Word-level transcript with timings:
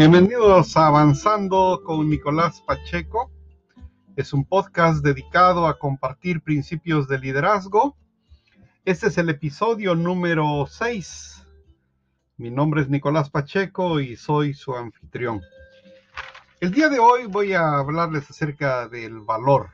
Bienvenidos 0.00 0.78
a 0.78 0.86
Avanzando 0.86 1.82
con 1.84 2.08
Nicolás 2.08 2.62
Pacheco. 2.62 3.30
Es 4.16 4.32
un 4.32 4.46
podcast 4.46 5.04
dedicado 5.04 5.66
a 5.66 5.78
compartir 5.78 6.40
principios 6.40 7.06
de 7.06 7.18
liderazgo. 7.18 7.98
Este 8.86 9.08
es 9.08 9.18
el 9.18 9.28
episodio 9.28 9.94
número 9.94 10.66
6. 10.66 11.46
Mi 12.38 12.50
nombre 12.50 12.80
es 12.80 12.88
Nicolás 12.88 13.28
Pacheco 13.28 14.00
y 14.00 14.16
soy 14.16 14.54
su 14.54 14.74
anfitrión. 14.74 15.42
El 16.60 16.70
día 16.70 16.88
de 16.88 16.98
hoy 16.98 17.26
voy 17.26 17.52
a 17.52 17.76
hablarles 17.76 18.30
acerca 18.30 18.88
del 18.88 19.20
valor. 19.20 19.68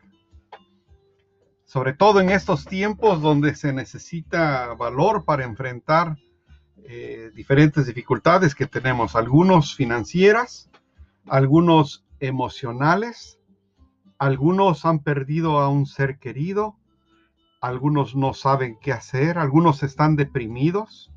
Sobre 1.66 1.92
todo 1.92 2.18
en 2.18 2.30
estos 2.30 2.64
tiempos 2.64 3.22
donde 3.22 3.54
se 3.54 3.72
necesita 3.72 4.74
valor 4.74 5.24
para 5.24 5.44
enfrentar 5.44 6.16
eh, 6.84 7.30
diferentes 7.34 7.86
dificultades 7.86 8.54
que 8.54 8.66
tenemos, 8.66 9.16
algunos 9.16 9.74
financieras, 9.74 10.70
algunos 11.26 12.04
emocionales, 12.20 13.38
algunos 14.18 14.84
han 14.84 15.00
perdido 15.00 15.58
a 15.58 15.68
un 15.68 15.86
ser 15.86 16.18
querido, 16.18 16.76
algunos 17.60 18.14
no 18.14 18.34
saben 18.34 18.78
qué 18.80 18.92
hacer, 18.92 19.38
algunos 19.38 19.82
están 19.82 20.16
deprimidos. 20.16 21.12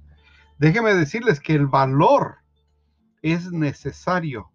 Déjenme 0.57 0.93
decirles 0.93 1.39
que 1.39 1.53
el 1.53 1.67
valor 1.67 2.37
es 3.21 3.51
necesario 3.51 4.51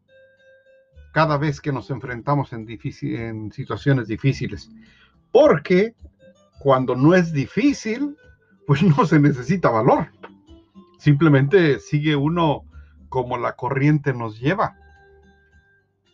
cada 1.13 1.39
vez 1.39 1.61
que 1.61 1.73
nos 1.73 1.91
enfrentamos 1.91 2.52
en, 2.52 2.66
en 3.02 3.52
situaciones 3.52 4.09
difíciles, 4.09 4.71
porque 5.30 5.95
cuando 6.59 6.96
no 6.96 7.15
es 7.15 7.33
difícil, 7.33 8.16
pues 8.66 8.83
no 8.83 9.07
se 9.07 9.21
necesita 9.21 9.71
valor. 9.71 10.09
Simplemente 11.05 11.80
sigue 11.80 12.16
uno 12.16 12.65
como 13.10 13.37
la 13.37 13.57
corriente 13.57 14.15
nos 14.15 14.41
lleva. 14.41 14.79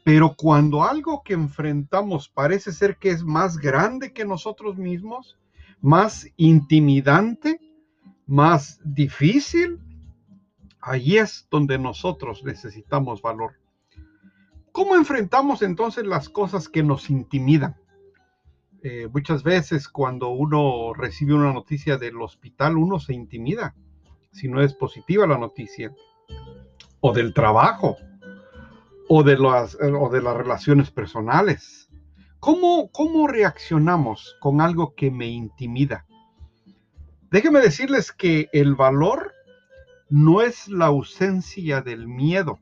Pero 0.02 0.34
cuando 0.36 0.82
algo 0.82 1.22
que 1.22 1.32
enfrentamos 1.32 2.28
parece 2.28 2.72
ser 2.72 2.97
que 2.97 3.10
es 3.10 3.22
más 3.22 3.56
grande 3.58 4.12
que 4.12 4.24
nosotros 4.24 4.77
mismos, 4.78 5.38
más 5.80 6.27
intimidante, 6.36 7.60
más 8.27 8.80
difícil, 8.82 9.78
ahí 10.80 11.19
es 11.19 11.47
donde 11.52 11.78
nosotros 11.78 12.42
necesitamos 12.42 13.22
valor. 13.22 13.60
¿Cómo 14.72 14.97
enfrentamos 14.97 15.62
entonces 15.62 16.04
las 16.04 16.28
cosas 16.28 16.69
que 16.69 16.82
nos 16.82 17.10
intimidan? 17.10 17.77
Eh, 18.82 19.08
muchas 19.12 19.44
veces 19.44 19.88
cuando 19.88 20.30
uno 20.30 20.92
recibe 20.94 21.34
una 21.34 21.52
noticia 21.52 21.97
del 21.97 22.20
hospital, 22.20 22.77
uno 22.77 22.98
se 22.98 23.14
intimida 23.14 23.77
si 24.32 24.48
no 24.48 24.62
es 24.62 24.74
positiva 24.74 25.26
la 25.26 25.38
noticia, 25.38 25.94
o 27.00 27.12
del 27.12 27.34
trabajo, 27.34 27.96
o 29.08 29.22
de 29.22 29.36
las, 29.36 29.76
o 29.80 30.08
de 30.08 30.22
las 30.22 30.36
relaciones 30.36 30.90
personales. 30.90 31.90
¿Cómo, 32.38 32.90
¿Cómo 32.92 33.26
reaccionamos 33.26 34.36
con 34.40 34.60
algo 34.60 34.94
que 34.94 35.10
me 35.10 35.26
intimida? 35.26 36.06
Déjenme 37.30 37.60
decirles 37.60 38.12
que 38.12 38.48
el 38.52 38.74
valor 38.74 39.32
no 40.08 40.42
es 40.42 40.68
la 40.68 40.86
ausencia 40.86 41.80
del 41.80 42.08
miedo. 42.08 42.58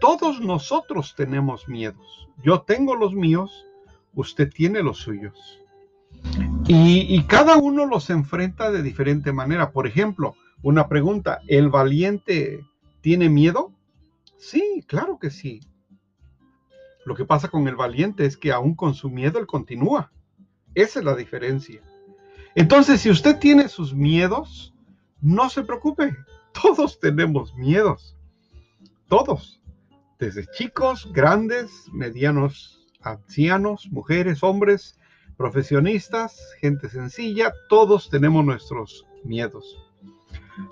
Todos 0.00 0.40
nosotros 0.40 1.14
tenemos 1.16 1.68
miedos. 1.68 2.28
Yo 2.42 2.62
tengo 2.62 2.94
los 2.96 3.14
míos, 3.14 3.66
usted 4.14 4.50
tiene 4.52 4.82
los 4.82 4.98
suyos. 4.98 5.60
Y, 6.66 7.14
y, 7.14 7.22
cada 7.24 7.56
uno 7.56 7.86
los 7.86 8.10
enfrenta 8.10 8.70
de 8.70 8.82
diferente 8.82 9.32
manera. 9.32 9.70
Por 9.70 9.86
ejemplo, 9.86 10.34
una 10.66 10.88
pregunta, 10.88 11.42
¿el 11.46 11.68
valiente 11.68 12.66
tiene 13.00 13.28
miedo? 13.28 13.72
Sí, 14.36 14.84
claro 14.88 15.16
que 15.20 15.30
sí. 15.30 15.60
Lo 17.04 17.14
que 17.14 17.24
pasa 17.24 17.46
con 17.46 17.68
el 17.68 17.76
valiente 17.76 18.26
es 18.26 18.36
que 18.36 18.50
aún 18.50 18.74
con 18.74 18.94
su 18.94 19.08
miedo 19.08 19.38
él 19.38 19.46
continúa. 19.46 20.10
Esa 20.74 20.98
es 20.98 21.04
la 21.04 21.14
diferencia. 21.14 21.80
Entonces, 22.56 23.00
si 23.00 23.10
usted 23.10 23.38
tiene 23.38 23.68
sus 23.68 23.94
miedos, 23.94 24.74
no 25.20 25.48
se 25.50 25.62
preocupe. 25.62 26.16
Todos 26.60 26.98
tenemos 26.98 27.54
miedos. 27.54 28.16
Todos. 29.08 29.62
Desde 30.18 30.48
chicos, 30.48 31.08
grandes, 31.12 31.70
medianos, 31.92 32.88
ancianos, 33.02 33.86
mujeres, 33.92 34.42
hombres, 34.42 34.98
profesionistas, 35.36 36.40
gente 36.60 36.88
sencilla, 36.88 37.52
todos 37.68 38.10
tenemos 38.10 38.44
nuestros 38.44 39.06
miedos. 39.22 39.85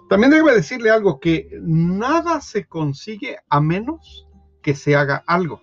También 0.09 0.31
debe 0.31 0.55
decirle 0.55 0.91
algo, 0.91 1.21
que 1.21 1.49
nada 1.62 2.41
se 2.41 2.67
consigue 2.67 3.39
a 3.49 3.61
menos 3.61 4.27
que 4.62 4.75
se 4.75 4.97
haga 4.97 5.22
algo. 5.27 5.62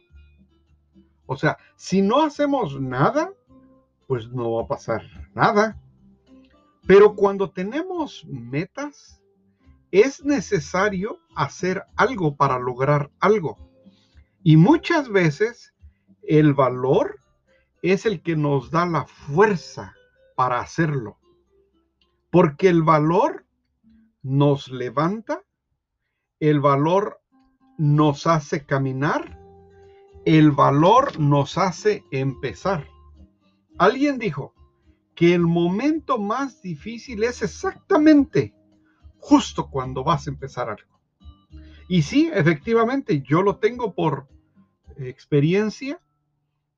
O 1.25 1.37
sea, 1.37 1.57
si 1.75 2.01
no 2.01 2.23
hacemos 2.23 2.79
nada, 2.79 3.31
pues 4.07 4.29
no 4.29 4.51
va 4.53 4.63
a 4.63 4.67
pasar 4.67 5.03
nada. 5.33 5.81
Pero 6.85 7.15
cuando 7.15 7.51
tenemos 7.51 8.25
metas, 8.27 9.21
es 9.91 10.23
necesario 10.23 11.19
hacer 11.35 11.83
algo 11.95 12.35
para 12.35 12.59
lograr 12.59 13.11
algo. 13.19 13.57
Y 14.43 14.57
muchas 14.57 15.09
veces 15.09 15.73
el 16.23 16.53
valor 16.53 17.19
es 17.81 18.05
el 18.05 18.21
que 18.21 18.35
nos 18.35 18.71
da 18.71 18.85
la 18.85 19.05
fuerza 19.05 19.95
para 20.35 20.59
hacerlo. 20.59 21.17
Porque 22.29 22.69
el 22.69 22.83
valor 22.83 23.45
nos 24.23 24.69
levanta, 24.69 25.43
el 26.39 26.59
valor 26.59 27.21
nos 27.77 28.27
hace 28.27 28.65
caminar, 28.65 29.39
el 30.25 30.51
valor 30.51 31.19
nos 31.19 31.57
hace 31.57 32.03
empezar. 32.11 32.87
Alguien 33.77 34.19
dijo 34.19 34.53
que 35.15 35.33
el 35.33 35.41
momento 35.41 36.17
más 36.17 36.61
difícil 36.61 37.23
es 37.23 37.41
exactamente 37.41 38.53
justo 39.17 39.69
cuando 39.69 40.03
vas 40.03 40.27
a 40.27 40.31
empezar 40.31 40.69
algo. 40.69 40.99
Y 41.87 42.03
sí, 42.03 42.29
efectivamente, 42.33 43.21
yo 43.21 43.41
lo 43.41 43.57
tengo 43.57 43.93
por 43.93 44.27
experiencia. 44.97 45.99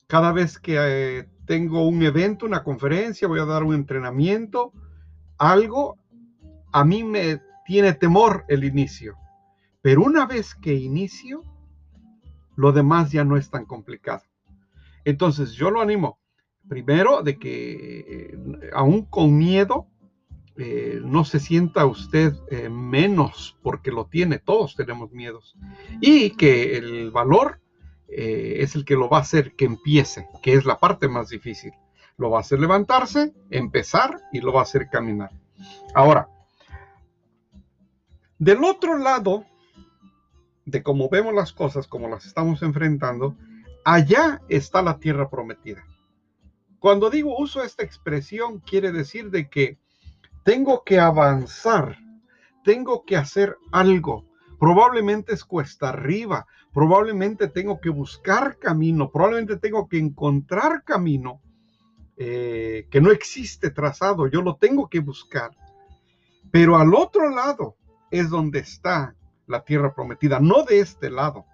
Cada 0.08 0.32
vez 0.32 0.58
que 0.58 0.78
eh, 0.80 1.30
tengo 1.46 1.88
un 1.88 2.02
evento, 2.04 2.46
una 2.46 2.64
conferencia, 2.64 3.28
voy 3.28 3.40
a 3.40 3.46
dar 3.46 3.64
un 3.64 3.76
entrenamiento, 3.76 4.74
algo, 5.38 5.98
a 6.74 6.84
mí 6.84 7.04
me 7.04 7.40
tiene 7.66 7.94
temor 7.94 8.44
el 8.50 8.64
inicio, 8.64 9.16
pero 9.82 10.02
una 10.02 10.26
vez 10.26 10.56
que 10.56 10.74
inicio, 10.74 11.44
lo 12.56 12.72
demás 12.72 13.12
ya 13.12 13.24
no 13.24 13.38
es 13.38 13.50
tan 13.50 13.66
complicado. 13.66 14.24
Entonces 15.06 15.54
yo 15.54 15.70
lo 15.70 15.82
animo, 15.82 16.20
primero, 16.68 17.22
de 17.22 17.38
que 17.38 18.00
eh, 18.08 18.38
aún 18.74 19.06
con 19.06 19.38
miedo, 19.38 19.88
eh, 20.56 21.00
no 21.04 21.26
se 21.26 21.40
sienta 21.40 21.86
usted 21.86 22.34
eh, 22.50 22.70
menos 22.70 23.58
porque 23.64 23.92
lo 23.92 24.06
tiene, 24.06 24.40
todos 24.40 24.76
tenemos 24.76 25.12
miedos. 25.12 25.56
Y 26.02 26.32
que 26.32 26.78
el 26.78 27.12
valor 27.12 27.60
es 28.16 28.76
el 28.76 28.86
que 28.86 28.94
lo 28.94 29.10
va 29.10 29.18
a 29.18 29.22
hacer 29.22 29.56
que 29.56 29.66
empiece, 29.66 30.28
que 30.44 30.54
es 30.54 30.66
la 30.66 30.78
parte 30.78 31.08
más 31.08 31.30
difícil. 31.30 31.72
Lo 32.16 32.30
va 32.30 32.38
a 32.38 32.42
hacer 32.42 32.60
levantarse, 32.60 33.34
empezar 33.50 34.22
y 34.32 34.40
lo 34.40 34.54
va 34.54 34.60
a 34.60 34.64
hacer 34.64 34.88
caminar. 34.88 35.32
Ahora, 35.96 36.30
del 38.40 38.64
otro 38.64 38.98
lado 38.98 39.46
de 40.66 40.84
cómo 40.84 41.10
vemos 41.10 41.34
las 41.34 41.54
cosas, 41.54 41.88
como 41.88 42.08
las 42.08 42.26
estamos 42.26 42.62
enfrentando, 42.62 43.36
allá 43.84 44.42
está 44.50 44.82
la 44.82 45.00
tierra 45.00 45.30
prometida. 45.30 45.86
Cuando 46.80 47.10
digo 47.10 47.38
uso 47.38 47.64
esta 47.64 47.84
expresión, 47.84 48.60
quiere 48.60 48.92
decir 48.92 49.30
de 49.30 49.50
que 49.50 49.78
tengo 50.44 50.84
que 50.84 51.00
avanzar, 51.00 51.98
tengo 52.64 53.06
que 53.06 53.16
hacer 53.16 53.58
algo. 53.72 54.26
Probablemente 54.60 55.34
es 55.34 55.44
cuesta 55.44 55.90
arriba, 55.90 56.46
probablemente 56.74 57.48
tengo 57.48 57.80
que 57.80 57.90
buscar 57.90 58.58
camino, 58.58 59.12
probablemente 59.12 59.58
tengo 59.58 59.88
que 59.88 59.98
encontrar 59.98 60.84
camino 60.84 61.42
eh, 62.18 62.88
que 62.90 63.02
no 63.02 63.12
existe 63.12 63.70
trazado, 63.70 64.28
yo 64.28 64.42
lo 64.42 64.56
tengo 64.58 64.90
que 64.90 65.00
buscar. 65.00 65.52
Pero 66.52 66.78
al 66.78 66.94
otro 66.94 67.30
lado 67.30 67.78
es 68.14 68.30
donde 68.30 68.60
está 68.60 69.16
la 69.48 69.64
tierra 69.64 69.96
prometida, 69.96 70.40
no 70.40 70.64
de 70.64 70.80
este 70.80 71.10
lado. 71.10 71.46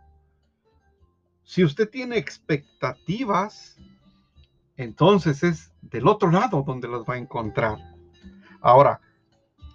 Si 1.44 1.64
usted 1.64 1.90
tiene 1.90 2.18
expectativas, 2.18 3.78
entonces 4.76 5.42
es 5.44 5.72
del 5.82 6.08
otro 6.10 6.30
lado 6.30 6.62
donde 6.64 6.90
las 6.90 7.04
va 7.04 7.14
a 7.14 7.18
encontrar. 7.18 7.78
Ahora, 8.60 9.00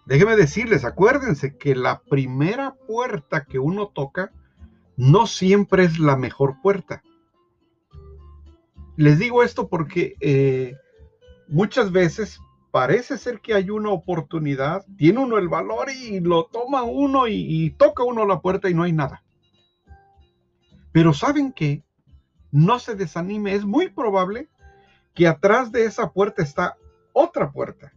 déjeme 0.05 0.37
decirles, 0.37 0.85
acuérdense 0.85 1.57
que 1.57 1.75
la 1.75 2.03
primera 2.03 2.75
puerta 2.87 3.47
que 3.47 3.59
uno 3.59 3.89
toca 3.89 4.31
no 4.99 5.27
siempre 5.27 5.85
es 5.85 5.99
la 5.99 6.17
mejor 6.17 6.61
puerta. 6.61 7.03
Les 8.97 9.19
digo 9.19 9.43
esto 9.43 9.69
porque 9.69 10.17
eh, 10.21 10.77
muchas 11.49 11.91
veces 11.93 12.41
parece 12.75 13.19
ser 13.19 13.41
que 13.41 13.55
hay 13.55 13.71
una 13.71 13.91
oportunidad, 13.91 14.85
tiene 14.97 15.21
uno 15.21 15.39
el 15.39 15.49
valor 15.49 15.91
y 15.93 16.19
lo 16.19 16.47
toma 16.47 16.83
uno 16.83 17.29
y, 17.29 17.71
toca 17.79 18.03
uno 18.03 18.27
la 18.27 18.41
puerta 18.41 18.69
y 18.69 18.75
no 18.75 18.83
hay 18.83 18.91
nada. 18.91 19.23
Pero 20.91 21.15
¿saben 21.15 21.53
qué? 21.53 21.85
No 22.51 22.81
se 22.81 22.97
desanime, 22.97 23.55
es 23.55 23.65
muy 23.65 23.91
probable 23.91 24.49
que 25.15 25.29
atrás 25.29 25.71
de 25.71 25.85
esa 25.85 26.11
puerta 26.11 26.43
está 26.43 26.77
otra 27.13 27.53
puerta. 27.53 27.93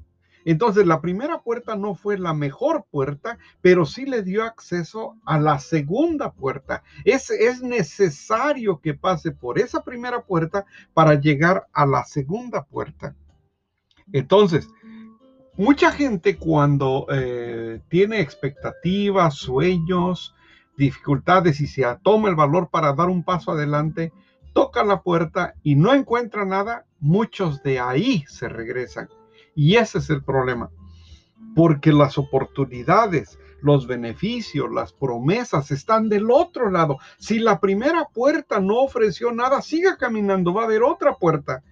Entonces, 0.45 0.85
la 0.85 1.01
primera 1.01 1.41
puerta 1.41 1.75
no 1.75 1.95
fue 1.95 2.19
la 2.19 2.35
mejor 2.35 2.85
puerta, 2.91 3.39
pero 3.61 3.83
sí 3.83 4.05
le 4.05 4.21
dio 4.21 4.43
acceso 4.43 5.15
a 5.25 5.39
la 5.39 5.57
segunda 5.57 6.33
puerta. 6.33 6.83
Es, 7.03 7.31
es 7.31 7.63
necesario 7.63 8.79
que 8.79 8.93
pase 8.93 9.31
por 9.31 9.57
esa 9.57 9.83
primera 9.83 10.21
puerta 10.21 10.67
para 10.93 11.15
llegar 11.15 11.65
a 11.73 11.87
la 11.87 12.03
segunda 12.03 12.63
puerta. 12.63 13.15
Entonces, 14.13 14.69
mucha 15.57 15.91
gente 15.91 16.37
cuando 16.37 17.07
eh, 17.11 17.81
tiene 17.89 18.21
expectativas, 18.21 19.35
sueños, 19.35 20.33
dificultades 20.77 21.59
y 21.59 21.67
se 21.67 21.83
toma 22.03 22.29
el 22.29 22.35
valor 22.35 22.69
para 22.69 22.93
dar 22.93 23.09
un 23.09 23.23
paso 23.23 23.51
adelante, 23.51 24.13
toca 24.53 24.83
la 24.83 25.01
puerta 25.01 25.55
y 25.63 25.75
no 25.75 25.93
encuentra 25.93 26.45
nada, 26.45 26.85
muchos 26.99 27.61
de 27.63 27.79
ahí 27.79 28.23
se 28.27 28.47
regresan. 28.47 29.09
Y 29.55 29.75
ese 29.75 29.97
es 29.97 30.09
el 30.09 30.23
problema, 30.23 30.69
porque 31.55 31.91
las 31.91 32.17
oportunidades, 32.17 33.39
los 33.61 33.87
beneficios, 33.87 34.71
las 34.71 34.93
promesas 34.93 35.71
están 35.71 36.09
del 36.09 36.29
otro 36.29 36.69
lado. 36.69 36.99
Si 37.17 37.39
la 37.39 37.59
primera 37.59 38.05
puerta 38.13 38.59
no 38.59 38.81
ofreció 38.81 39.31
nada, 39.31 39.61
siga 39.63 39.97
caminando, 39.97 40.53
va 40.53 40.61
a 40.61 40.65
haber 40.65 40.83
otra 40.83 41.15
puerta. 41.15 41.63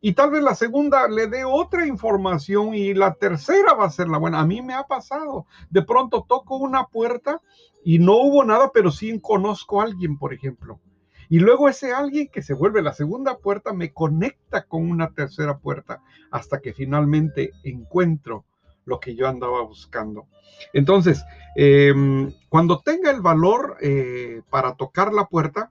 Y 0.00 0.14
tal 0.14 0.30
vez 0.30 0.42
la 0.42 0.54
segunda 0.54 1.08
le 1.08 1.26
dé 1.26 1.44
otra 1.44 1.86
información 1.86 2.74
y 2.74 2.94
la 2.94 3.14
tercera 3.14 3.74
va 3.74 3.84
a 3.84 3.90
ser 3.90 4.08
la 4.08 4.18
buena. 4.18 4.40
A 4.40 4.46
mí 4.46 4.62
me 4.62 4.74
ha 4.74 4.84
pasado. 4.84 5.46
De 5.68 5.82
pronto 5.82 6.24
toco 6.26 6.56
una 6.56 6.86
puerta 6.86 7.40
y 7.84 7.98
no 7.98 8.16
hubo 8.16 8.44
nada, 8.44 8.70
pero 8.72 8.90
sí 8.90 9.20
conozco 9.20 9.80
a 9.80 9.84
alguien, 9.84 10.16
por 10.16 10.32
ejemplo. 10.32 10.80
Y 11.28 11.38
luego 11.38 11.68
ese 11.68 11.92
alguien 11.92 12.28
que 12.28 12.42
se 12.42 12.54
vuelve 12.54 12.82
la 12.82 12.94
segunda 12.94 13.38
puerta 13.38 13.72
me 13.72 13.92
conecta 13.92 14.62
con 14.62 14.90
una 14.90 15.10
tercera 15.10 15.58
puerta 15.58 16.02
hasta 16.30 16.60
que 16.60 16.72
finalmente 16.72 17.52
encuentro 17.62 18.44
lo 18.84 18.98
que 18.98 19.14
yo 19.14 19.28
andaba 19.28 19.62
buscando. 19.62 20.26
Entonces, 20.72 21.24
em, 21.56 22.32
cuando 22.48 22.80
tenga 22.80 23.10
el 23.10 23.20
valor 23.20 23.76
eh, 23.80 24.42
para 24.50 24.74
tocar 24.74 25.12
la 25.12 25.26
puerta, 25.26 25.70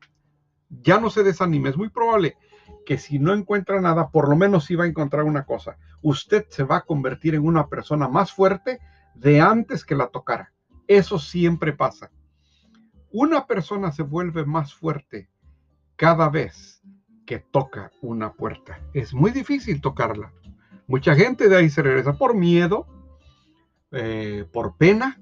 ya 0.70 1.00
no 1.00 1.10
se 1.10 1.24
desanime. 1.24 1.70
Es 1.70 1.78
muy 1.78 1.90
probable 1.90 2.38
que 2.86 2.98
si 2.98 3.19
no 3.19 3.33
encuentra 3.33 3.80
nada, 3.81 4.10
por 4.10 4.30
lo 4.30 4.36
menos 4.36 4.68
va 4.71 4.83
a 4.86 4.88
encontrar 4.88 5.24
una 5.24 5.45
cosa. 5.45 5.77
Usted 6.01 6.45
se 6.50 6.63
va 6.63 6.77
a 6.77 6.86
convertir 6.86 7.36
en 7.36 7.45
una 7.45 7.68
persona 7.68 8.07
más 8.07 8.31
fuerte 8.31 8.80
de 9.16 9.42
antes 9.42 9.86
que 9.86 9.95
la 9.95 10.07
tocara. 10.07 10.54
Eso 10.88 11.19
siempre 11.19 11.74
pasa. 11.74 12.12
Una 13.12 13.45
persona 13.45 13.92
se 13.92 14.04
vuelve 14.04 14.45
más 14.45 14.74
fuerte 14.74 15.30
cada 15.95 16.30
vez 16.30 16.81
que 17.25 17.39
toca 17.39 17.92
una 18.01 18.33
puerta. 18.33 18.80
Es 18.94 19.13
muy 19.13 19.31
difícil 19.31 19.81
tocarla. 19.81 20.33
Mucha 20.88 21.13
gente 21.13 21.48
de 21.48 21.57
ahí 21.57 21.69
se 21.69 21.83
regresa 21.83 22.13
por 22.13 22.36
miedo, 22.36 22.88
eh, 23.92 24.45
por 24.51 24.77
pena, 24.77 25.21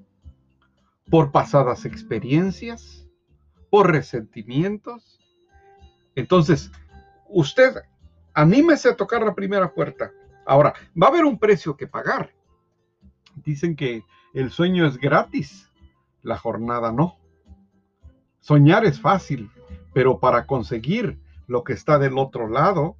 por 1.10 1.32
pasadas 1.32 1.84
experiencias, 1.84 3.06
por 3.70 3.90
resentimientos. 3.90 5.20
Entonces, 6.14 6.70
usted 7.28 7.74
anímese 8.34 8.88
a 8.88 8.96
tocar 8.96 9.22
la 9.22 9.34
primera 9.34 9.72
puerta. 9.72 10.12
Ahora, 10.46 10.74
va 11.00 11.08
a 11.08 11.10
haber 11.10 11.24
un 11.24 11.38
precio 11.38 11.76
que 11.76 11.86
pagar. 11.86 12.32
Dicen 13.36 13.76
que 13.76 14.04
el 14.34 14.50
sueño 14.50 14.86
es 14.86 14.98
gratis, 14.98 15.70
la 16.22 16.38
jornada 16.38 16.92
no. 16.92 17.18
Soñar 18.40 18.84
es 18.84 19.00
fácil, 19.00 19.50
pero 19.92 20.18
para 20.20 20.46
conseguir 20.46 21.18
lo 21.46 21.64
que 21.64 21.72
está 21.72 21.98
del 21.98 22.18
otro 22.18 22.48
lado, 22.48 22.96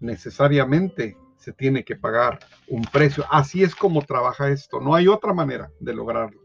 necesariamente 0.00 1.16
se 1.36 1.52
tiene 1.52 1.84
que 1.84 1.96
pagar 1.96 2.40
un 2.68 2.82
precio. 2.84 3.24
Así 3.30 3.62
es 3.62 3.74
como 3.74 4.02
trabaja 4.02 4.48
esto. 4.48 4.80
No 4.80 4.94
hay 4.94 5.08
otra 5.08 5.32
manera 5.32 5.70
de 5.80 5.94
lograrlo. 5.94 6.40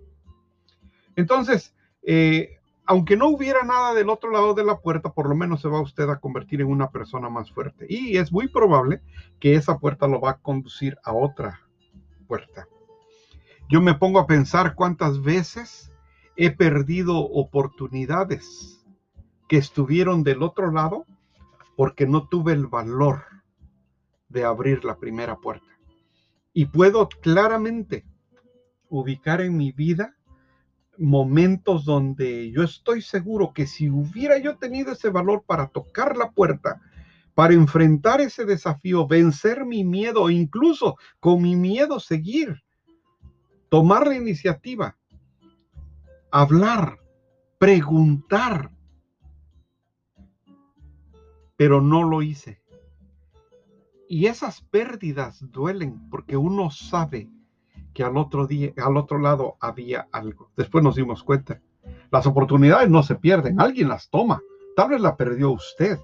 Entonces, 1.16 1.76
eh, 2.04 2.59
aunque 2.90 3.16
no 3.16 3.28
hubiera 3.28 3.64
nada 3.64 3.94
del 3.94 4.10
otro 4.10 4.32
lado 4.32 4.56
de 4.56 4.64
la 4.66 4.80
puerta, 4.80 5.14
por 5.14 5.30
lo 5.30 5.36
menos 5.36 5.62
se 5.62 5.68
va 5.68 5.80
usted 5.80 6.10
a 6.10 6.20
convertir 6.20 6.62
en 6.62 6.70
una 6.70 6.90
persona 6.90 7.30
más 7.30 7.52
fuerte. 7.52 7.86
Y 7.88 8.18
es 8.18 8.32
muy 8.32 8.48
probable 8.48 9.04
que 9.40 9.54
esa 9.54 9.78
puerta 9.78 10.08
lo 10.08 10.20
va 10.20 10.32
a 10.32 10.38
conducir 10.40 10.98
a 11.04 11.14
otra 11.14 11.62
puerta. 12.26 12.68
Yo 13.70 13.80
me 13.80 13.94
pongo 13.94 14.18
a 14.18 14.26
pensar 14.26 14.74
cuántas 14.74 15.22
veces 15.22 15.94
he 16.36 16.50
perdido 16.50 17.20
oportunidades 17.20 18.84
que 19.48 19.58
estuvieron 19.58 20.24
del 20.24 20.42
otro 20.42 20.72
lado 20.72 21.06
porque 21.78 22.08
no 22.08 22.28
tuve 22.28 22.54
el 22.54 22.66
valor 22.66 23.22
de 24.30 24.46
abrir 24.46 24.84
la 24.84 24.98
primera 24.98 25.36
puerta. 25.36 25.78
Y 26.54 26.66
puedo 26.66 27.08
claramente 27.08 28.04
ubicar 28.90 29.42
en 29.42 29.58
mi 29.58 29.72
vida 29.72 30.16
momentos 31.00 31.86
donde 31.86 32.52
yo 32.52 32.64
estoy 32.64 33.02
seguro 33.02 33.54
que 33.54 33.66
si 33.66 33.90
hubiera 33.90 34.38
yo 34.38 34.58
tenido 34.58 34.92
ese 34.92 35.10
valor 35.10 35.44
para 35.46 35.68
tocar 35.68 36.18
la 36.18 36.32
puerta, 36.32 36.82
para 37.34 37.54
enfrentar 37.54 38.20
ese 38.20 38.46
desafío, 38.46 39.08
vencer 39.08 39.66
mi 39.66 39.84
miedo, 39.84 40.30
incluso 40.30 40.98
con 41.20 41.42
mi 41.42 41.56
miedo 41.56 42.00
seguir, 42.00 42.62
tomar 43.70 44.08
la 44.08 44.16
iniciativa, 44.16 44.98
hablar, 46.32 47.00
preguntar, 47.58 48.72
pero 51.56 51.82
no 51.82 52.04
lo 52.04 52.22
hice. 52.22 52.62
Y 54.10 54.26
esas 54.26 54.62
pérdidas 54.62 55.40
duelen 55.52 56.10
porque 56.10 56.36
uno 56.36 56.72
sabe 56.72 57.30
que 57.94 58.04
al 58.04 58.18
otro 58.18 58.48
día, 58.48 58.74
al 58.78 58.98
otro 58.98 59.20
lado 59.20 59.58
había 59.60 60.08
algo. 60.12 60.52
Después 60.56 60.84
nos 60.84 60.96
dimos 60.96 61.24
cuenta. 61.24 61.62
Las 62.12 62.26
oportunidades 62.28 62.90
no 62.90 63.04
se 63.04 63.16
pierden, 63.16 63.60
alguien 63.60 63.88
las 63.88 64.10
toma. 64.10 64.42
Tal 64.76 64.90
vez 64.90 65.02
la 65.02 65.16
perdió 65.16 65.52
usted, 65.52 66.00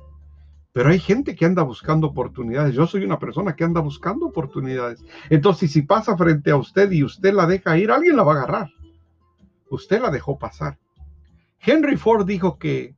pero 0.73 0.89
hay 0.89 0.99
gente 0.99 1.35
que 1.35 1.45
anda 1.45 1.63
buscando 1.63 2.07
oportunidades. 2.07 2.75
Yo 2.75 2.85
soy 2.85 3.05
una 3.05 3.19
persona 3.19 3.55
que 3.55 3.63
anda 3.63 3.81
buscando 3.81 4.25
oportunidades. 4.25 5.03
Entonces, 5.29 5.71
si 5.71 5.83
pasa 5.83 6.17
frente 6.17 6.51
a 6.51 6.57
usted 6.57 6.91
y 6.91 7.03
usted 7.03 7.33
la 7.33 7.47
deja 7.47 7.77
ir, 7.77 7.91
alguien 7.91 8.17
la 8.17 8.23
va 8.23 8.33
a 8.33 8.37
agarrar. 8.37 8.69
Usted 9.69 10.01
la 10.01 10.11
dejó 10.11 10.37
pasar. 10.37 10.77
Henry 11.59 11.95
Ford 11.97 12.25
dijo 12.25 12.57
que 12.57 12.95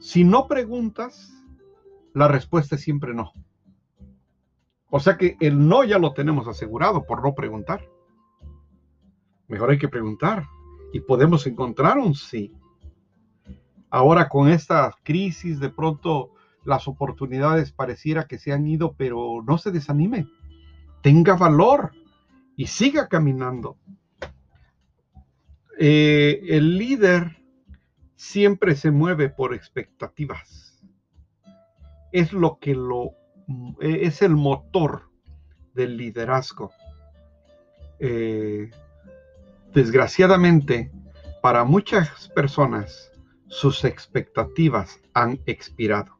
si 0.00 0.24
no 0.24 0.48
preguntas, 0.48 1.32
la 2.14 2.28
respuesta 2.28 2.76
es 2.76 2.80
siempre 2.80 3.14
no. 3.14 3.32
O 4.90 5.00
sea 5.00 5.16
que 5.16 5.36
el 5.40 5.68
no 5.68 5.84
ya 5.84 5.98
lo 5.98 6.12
tenemos 6.12 6.48
asegurado 6.48 7.04
por 7.04 7.22
no 7.22 7.34
preguntar. 7.34 7.86
Mejor 9.48 9.70
hay 9.70 9.78
que 9.78 9.88
preguntar 9.88 10.46
y 10.92 11.00
podemos 11.00 11.46
encontrar 11.46 11.98
un 11.98 12.14
sí. 12.14 12.52
Ahora 13.90 14.28
con 14.28 14.48
esta 14.48 14.94
crisis 15.02 15.60
de 15.60 15.68
pronto 15.68 16.30
las 16.64 16.88
oportunidades 16.88 17.72
pareciera 17.72 18.26
que 18.26 18.38
se 18.38 18.52
han 18.52 18.66
ido, 18.66 18.94
pero 18.96 19.42
no 19.46 19.58
se 19.58 19.70
desanime. 19.70 20.26
Tenga 21.02 21.34
valor 21.34 21.92
y 22.56 22.66
siga 22.66 23.08
caminando. 23.08 23.76
Eh, 25.78 26.40
el 26.48 26.78
líder 26.78 27.38
siempre 28.14 28.76
se 28.76 28.90
mueve 28.90 29.28
por 29.28 29.52
expectativas 29.52 30.72
es 32.12 32.32
lo 32.32 32.58
que 32.58 32.74
lo 32.74 33.14
es 33.80 34.22
el 34.22 34.36
motor 34.36 35.10
del 35.74 35.96
liderazgo. 35.96 36.70
Eh, 37.98 38.70
desgraciadamente, 39.72 40.90
para 41.42 41.64
muchas 41.64 42.28
personas, 42.34 43.10
sus 43.48 43.84
expectativas 43.84 45.00
han 45.14 45.40
expirado. 45.46 46.18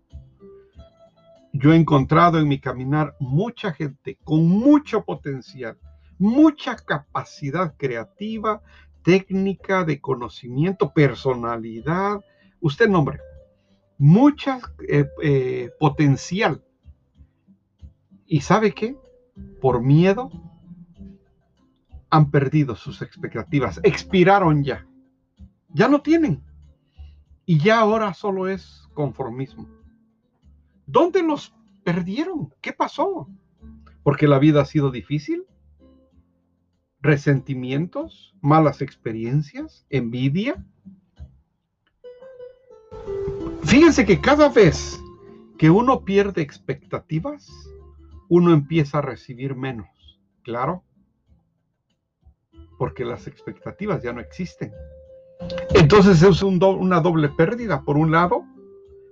Yo 1.53 1.73
he 1.73 1.77
encontrado 1.77 2.39
en 2.39 2.49
mi 2.49 2.59
caminar 2.59 3.15
mucha 3.21 3.73
gente 3.73 4.19
con 4.25 4.47
mucho 4.49 5.05
potencial, 5.05 5.79
mucha 6.19 6.77
capacidad 6.77 7.75
creativa, 7.77 8.63
técnica, 9.03 9.85
de 9.85 10.01
conocimiento, 10.01 10.93
personalidad, 10.93 12.21
usted 12.61 12.89
nombre, 12.89 13.21
mucha 13.99 14.61
eh, 14.89 15.09
eh, 15.23 15.71
potencial. 15.79 16.63
¿Y 18.27 18.41
sabe 18.41 18.73
qué? 18.73 18.97
Por 19.61 19.83
miedo 19.83 20.31
han 22.13 22.31
perdido 22.31 22.77
sus 22.77 23.03
expectativas, 23.03 23.81
expiraron 23.83 24.63
ya, 24.63 24.87
ya 25.71 25.89
no 25.89 26.03
tienen. 26.03 26.45
Y 27.45 27.59
ya 27.59 27.81
ahora 27.81 28.15
solo 28.15 28.47
es 28.47 28.89
conformismo. 28.95 29.67
¿Dónde 30.87 31.23
los 31.23 31.53
perdieron? 31.83 32.55
¿Qué 32.61 32.73
pasó? 32.73 33.29
Porque 34.05 34.29
la 34.29 34.39
vida 34.39 34.61
ha 34.61 34.65
sido 34.65 34.93
difícil. 34.93 35.45
Resentimientos, 37.01 38.37
malas 38.41 38.81
experiencias, 38.81 39.85
envidia, 39.91 40.65
Fíjense 43.65 44.05
que 44.05 44.21
cada 44.21 44.51
vez 44.51 45.03
que 45.57 45.71
uno 45.71 46.05
pierde 46.05 46.43
expectativas, 46.43 47.49
uno 48.29 48.53
empieza 48.53 48.99
a 48.99 49.03
recibir 49.03 49.55
menos. 49.55 49.89
Claro, 50.43 50.85
porque 52.83 53.05
las 53.05 53.29
expectativas 53.29 54.03
ya 54.03 54.13
no 54.13 54.21
existen. 54.21 54.73
Entonces 55.73 56.21
es 56.21 56.43
una 56.43 57.01
doble 57.01 57.29
pérdida. 57.29 57.85
Por 57.85 57.97
un 57.97 58.11
lado, 58.11 58.45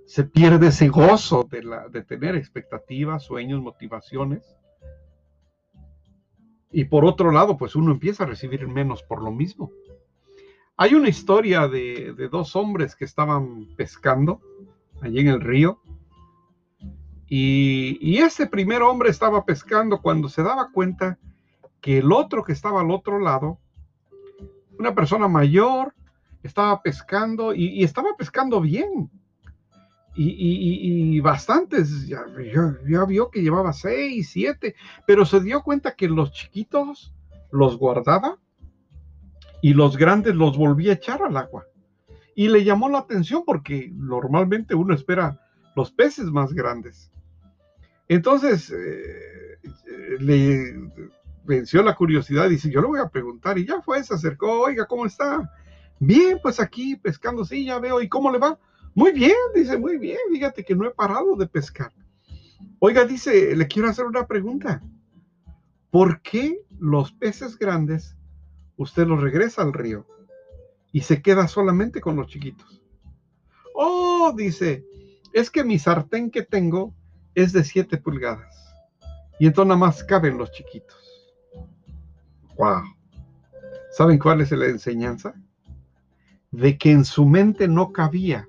se 0.05 0.25
pierde 0.25 0.67
ese 0.67 0.89
gozo 0.89 1.47
de, 1.49 1.61
de 1.89 2.03
tener 2.03 2.35
expectativas, 2.35 3.23
sueños, 3.23 3.61
motivaciones. 3.61 4.57
Y 6.69 6.83
por 6.83 7.05
otro 7.05 7.31
lado, 7.31 7.55
pues 7.55 7.73
uno 7.77 7.93
empieza 7.93 8.25
a 8.25 8.27
recibir 8.27 8.67
menos 8.67 9.03
por 9.03 9.23
lo 9.23 9.31
mismo. 9.31 9.71
Hay 10.75 10.93
una 10.93 11.07
historia 11.07 11.69
de, 11.69 12.13
dos 12.29 12.57
hombres 12.57 12.93
que 12.93 13.05
estaban 13.05 13.73
pescando 13.77 14.41
allí 14.99 15.19
en 15.21 15.29
el 15.29 15.39
río. 15.39 15.79
Y, 17.25 17.97
y, 18.01 18.17
ese 18.17 18.47
primer 18.47 18.81
hombre 18.81 19.09
estaba 19.09 19.45
pescando 19.45 20.01
cuando 20.01 20.27
se 20.27 20.43
daba 20.43 20.71
cuenta 20.73 21.17
que 21.81 21.97
el 21.97 22.11
otro 22.11 22.43
que 22.43 22.53
estaba 22.53 22.81
al 22.81 22.91
otro 22.91 23.19
lado, 23.19 23.59
una 24.79 24.95
persona 24.95 25.27
mayor, 25.27 25.93
estaba 26.43 26.81
pescando 26.81 27.53
y, 27.53 27.83
estaba 27.83 28.15
pescando 28.17 28.61
bien. 28.61 29.09
Y, 30.13 31.19
bastantes, 31.21 32.07
ya, 32.07 32.25
vio 33.07 33.31
que 33.31 33.41
llevaba 33.41 33.73
seis, 33.73 34.29
siete, 34.29 34.75
pero 35.07 35.25
se 35.25 35.39
dio 35.39 35.63
cuenta 35.63 35.95
que 35.95 36.07
los 36.07 36.31
chiquitos 36.31 37.13
los 37.51 37.77
guardaba 37.77 38.37
y 39.61 39.73
los 39.73 39.97
grandes 39.97 40.35
los 40.35 40.57
volvía 40.57 40.91
a 40.91 40.95
echar 40.95 41.21
al 41.23 41.37
agua. 41.37 41.65
Y 42.35 42.49
le 42.49 42.63
llamó 42.63 42.89
la 42.89 42.99
atención 42.99 43.43
porque 43.45 43.89
normalmente 43.93 44.75
uno 44.75 44.93
espera 44.93 45.39
los 45.75 45.91
peces 45.91 46.25
más 46.25 46.53
grandes. 46.53 47.11
Entonces, 48.09 48.69
eh, 48.69 49.59
le 50.19 50.73
venció 51.43 51.81
la 51.83 51.95
curiosidad 51.95 52.47
y 52.47 52.51
dice, 52.51 52.69
yo 52.69 52.81
le 52.81 52.87
voy 52.87 52.99
a 52.99 53.09
preguntar. 53.09 53.57
Y 53.57 53.65
ya 53.65 53.81
fue, 53.81 54.03
se 54.03 54.13
acercó, 54.13 54.61
oiga, 54.61 54.85
¿cómo 54.85 55.05
está? 55.05 55.51
Bien, 55.99 56.39
pues 56.41 56.59
aquí 56.59 56.95
pescando, 56.95 57.45
sí, 57.45 57.65
ya 57.65 57.79
veo. 57.79 58.01
¿Y 58.01 58.09
cómo 58.09 58.31
le 58.31 58.39
va? 58.39 58.57
Muy 58.93 59.11
bien, 59.11 59.35
dice, 59.55 59.77
muy 59.77 59.97
bien. 59.97 60.17
Fíjate 60.31 60.63
que 60.63 60.75
no 60.75 60.85
he 60.85 60.91
parado 60.91 61.35
de 61.35 61.47
pescar. 61.47 61.91
Oiga, 62.79 63.05
dice, 63.05 63.55
le 63.55 63.67
quiero 63.67 63.89
hacer 63.89 64.05
una 64.05 64.27
pregunta. 64.27 64.81
¿Por 65.91 66.21
qué 66.21 66.65
los 66.79 67.11
peces 67.11 67.57
grandes 67.57 68.15
usted 68.77 69.05
los 69.05 69.21
regresa 69.21 69.61
al 69.61 69.73
río 69.73 70.07
y 70.91 71.01
se 71.01 71.21
queda 71.21 71.47
solamente 71.47 72.01
con 72.01 72.15
los 72.15 72.27
chiquitos? 72.27 72.81
Oh, 73.75 74.33
dice, 74.35 74.85
es 75.33 75.49
que 75.49 75.63
mi 75.63 75.79
sartén 75.79 76.31
que 76.31 76.43
tengo 76.43 76.93
es 77.35 77.53
de 77.53 77.63
7 77.63 77.97
pulgadas 77.97 78.75
y 79.39 79.47
entonces 79.47 79.69
nada 79.69 79.79
más 79.79 80.03
caben 80.03 80.37
los 80.37 80.51
chiquitos. 80.51 81.10
Wow. 82.57 82.83
¿Saben 83.91 84.19
cuál 84.19 84.41
es 84.41 84.51
la 84.51 84.65
enseñanza? 84.67 85.33
De 86.51 86.77
que 86.77 86.91
en 86.91 87.05
su 87.05 87.25
mente 87.25 87.67
no 87.67 87.91
cabía 87.91 88.47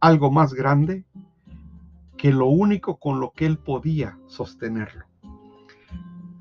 algo 0.00 0.30
más 0.30 0.54
grande 0.54 1.04
que 2.16 2.32
lo 2.32 2.46
único 2.46 2.98
con 2.98 3.20
lo 3.20 3.32
que 3.32 3.46
él 3.46 3.58
podía 3.58 4.18
sostenerlo. 4.26 5.04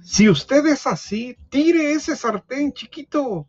Si 0.01 0.29
usted 0.29 0.65
es 0.67 0.85
así, 0.85 1.35
tire 1.49 1.91
ese 1.93 2.15
sartén 2.15 2.71
chiquito, 2.73 3.47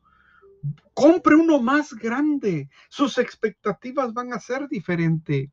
compre 0.95 1.37
uno 1.37 1.61
más 1.61 1.93
grande, 1.93 2.71
sus 2.89 3.19
expectativas 3.19 4.15
van 4.15 4.33
a 4.33 4.41
ser 4.41 4.67
diferentes. 4.69 5.51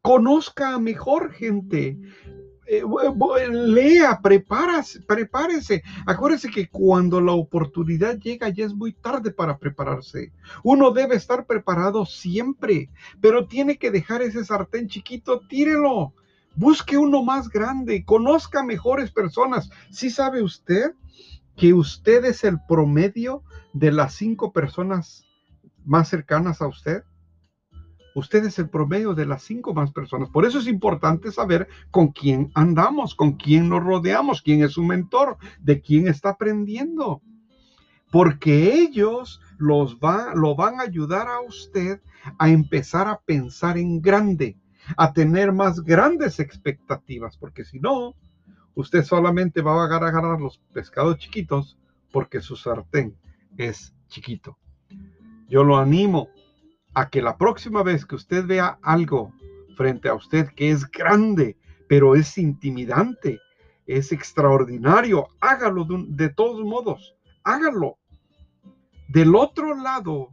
Conozca 0.00 0.74
a 0.74 0.78
mejor 0.78 1.32
gente, 1.32 1.98
eh, 2.74 3.48
lea, 3.50 4.18
prepárese, 4.22 5.00
prepárese. 5.02 5.82
Acuérdese 6.06 6.50
que 6.50 6.68
cuando 6.68 7.20
la 7.20 7.32
oportunidad 7.32 8.18
llega 8.18 8.48
ya 8.48 8.64
es 8.64 8.74
muy 8.74 8.94
tarde 8.94 9.30
para 9.30 9.58
prepararse. 9.58 10.32
Uno 10.62 10.90
debe 10.90 11.16
estar 11.16 11.46
preparado 11.46 12.06
siempre, 12.06 12.88
pero 13.20 13.46
tiene 13.46 13.76
que 13.76 13.90
dejar 13.90 14.22
ese 14.22 14.42
sartén 14.44 14.88
chiquito, 14.88 15.40
tírelo. 15.40 16.14
Busque 16.54 16.96
uno 16.96 17.22
más 17.22 17.50
grande, 17.50 18.04
conozca 18.06 18.62
mejores 18.62 19.10
personas. 19.10 19.70
¿Sí 19.90 20.08
sabe 20.08 20.42
usted 20.42 20.92
que 21.56 21.74
usted 21.74 22.24
es 22.24 22.42
el 22.42 22.58
promedio 22.66 23.42
de 23.74 23.92
las 23.92 24.14
cinco 24.14 24.52
personas 24.52 25.26
más 25.84 26.08
cercanas 26.08 26.62
a 26.62 26.68
usted? 26.68 27.04
Usted 28.14 28.44
es 28.44 28.58
el 28.58 28.68
promedio 28.68 29.14
de 29.14 29.26
las 29.26 29.42
cinco 29.42 29.72
más 29.74 29.90
personas. 29.92 30.28
Por 30.28 30.44
eso 30.44 30.58
es 30.58 30.66
importante 30.66 31.32
saber 31.32 31.68
con 31.90 32.08
quién 32.08 32.50
andamos, 32.54 33.14
con 33.14 33.32
quién 33.32 33.68
nos 33.68 33.82
rodeamos, 33.82 34.42
quién 34.42 34.62
es 34.62 34.72
su 34.72 34.82
mentor, 34.82 35.38
de 35.60 35.80
quién 35.80 36.08
está 36.08 36.30
aprendiendo. 36.30 37.22
Porque 38.10 38.74
ellos 38.74 39.40
los 39.58 39.96
va, 39.96 40.34
lo 40.34 40.54
van 40.54 40.80
a 40.80 40.82
ayudar 40.82 41.28
a 41.28 41.40
usted 41.40 42.00
a 42.38 42.50
empezar 42.50 43.08
a 43.08 43.20
pensar 43.20 43.78
en 43.78 44.00
grande, 44.00 44.56
a 44.96 45.12
tener 45.12 45.52
más 45.52 45.80
grandes 45.80 46.38
expectativas. 46.38 47.36
Porque 47.38 47.64
si 47.64 47.80
no, 47.80 48.14
usted 48.74 49.04
solamente 49.04 49.62
va 49.62 49.80
a 49.80 49.84
agarrar, 49.84 50.40
los 50.40 50.58
pescados 50.72 51.18
chiquitos 51.18 51.78
porque 52.12 52.40
su 52.40 52.56
sartén 52.56 53.16
es 53.56 53.94
chiquito. 54.08 54.58
Yo 55.48 55.64
lo 55.64 55.76
animo 55.76 56.28
a 56.94 57.08
que 57.08 57.22
la 57.22 57.36
próxima 57.36 57.82
vez 57.82 58.04
que 58.04 58.14
usted 58.14 58.46
vea 58.46 58.78
algo 58.82 59.32
frente 59.76 60.08
a 60.08 60.14
usted 60.14 60.48
que 60.54 60.70
es 60.70 60.90
grande, 60.90 61.56
pero 61.88 62.14
es 62.14 62.38
intimidante, 62.38 63.40
es 63.86 64.12
extraordinario, 64.12 65.28
hágalo 65.40 65.84
de, 65.84 66.28
todos 66.30 66.64
modos, 66.64 67.14
hágalo. 67.44 67.98
Del 69.08 69.34
otro 69.34 69.74
lado, 69.74 70.30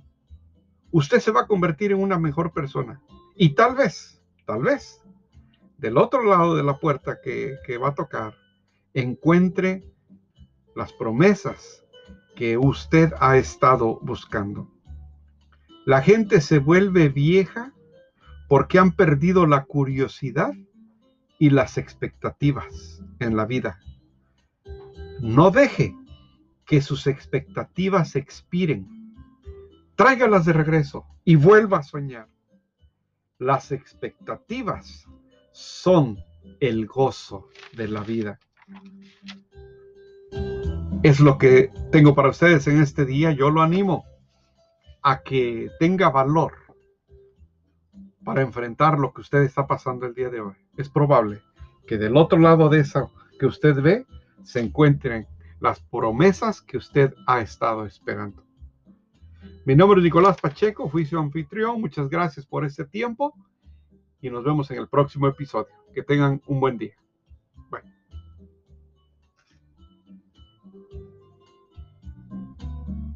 usted 0.91 1.19
se 1.19 1.31
va 1.31 1.41
a 1.41 1.47
convertir 1.47 1.91
en 1.91 2.01
una 2.01 2.17
mejor 2.17 2.53
persona. 2.53 3.01
Y 3.35 3.55
tal 3.55 3.75
vez, 3.75 4.21
tal 4.45 4.61
vez, 4.61 5.01
del 5.77 5.97
otro 5.97 6.23
lado 6.23 6.55
de 6.55 6.63
la 6.63 6.77
puerta 6.77 7.19
que, 7.21 7.77
va 7.81 7.89
a 7.89 7.95
tocar, 7.95 8.35
encuentre 8.93 9.83
las 10.75 10.93
promesas 10.93 11.85
que 12.35 12.57
usted 12.57 13.13
ha 13.19 13.37
estado 13.37 13.99
buscando. 14.01 14.69
La 15.89 16.03
gente 16.03 16.39
se 16.39 16.59
vuelve 16.59 17.09
vieja 17.09 17.73
porque 18.47 18.77
han 18.77 18.91
perdido 18.91 19.47
la 19.47 19.63
curiosidad 19.65 20.53
y 21.39 21.49
las 21.49 21.79
expectativas 21.79 23.01
en 23.19 23.35
la 23.35 23.47
vida. 23.47 23.79
No 25.19 25.49
deje 25.49 25.95
que 26.67 26.83
sus 26.83 27.07
expectativas 27.07 28.15
expiren. 28.15 28.87
Tráigalas 29.95 30.45
de 30.45 30.53
regreso 30.53 31.07
y 31.25 31.37
vuelva 31.37 31.79
a 31.79 31.83
soñar. 31.83 32.27
Las 33.39 33.71
expectativas 33.71 35.07
son 35.53 36.19
el 36.59 36.85
gozo 36.85 37.49
de 37.75 37.87
la 37.87 38.01
vida. 38.01 38.37
Es 41.01 41.19
lo 41.19 41.39
que 41.39 41.71
tengo 41.91 42.13
para 42.13 42.29
ustedes 42.29 42.67
en 42.67 42.79
este 42.79 43.07
día. 43.07 43.31
Yo 43.31 43.49
lo 43.49 43.63
animo 43.63 44.05
a 45.01 45.21
que 45.21 45.69
tenga 45.79 46.09
valor 46.09 46.53
para 48.23 48.41
enfrentar 48.41 48.99
lo 48.99 49.13
que 49.13 49.21
usted 49.21 49.43
está 49.43 49.65
pasando 49.65 50.05
el 50.05 50.13
día 50.13 50.29
de 50.29 50.41
hoy. 50.41 50.55
Es 50.77 50.89
probable 50.89 51.41
que 51.87 51.97
del 51.97 52.17
otro 52.17 52.37
lado 52.39 52.69
de 52.69 52.81
eso 52.81 53.11
que 53.39 53.45
usted 53.45 53.81
ve 53.81 54.05
se 54.43 54.59
encuentren 54.59 55.27
las 55.59 55.79
promesas 55.79 56.61
que 56.61 56.77
usted 56.77 57.13
ha 57.27 57.41
estado 57.41 57.85
esperando. 57.85 58.43
Mi 59.65 59.75
nombre 59.75 59.99
es 59.99 60.03
Nicolás 60.03 60.39
Pacheco, 60.39 60.89
fui 60.89 61.05
su 61.05 61.17
anfitrión. 61.17 61.81
Muchas 61.81 62.09
gracias 62.09 62.45
por 62.45 62.65
este 62.65 62.85
tiempo 62.85 63.33
y 64.21 64.29
nos 64.29 64.43
vemos 64.43 64.69
en 64.71 64.77
el 64.77 64.87
próximo 64.87 65.27
episodio. 65.27 65.73
Que 65.93 66.03
tengan 66.03 66.41
un 66.47 66.59
buen 66.59 66.77
día. 66.77 66.95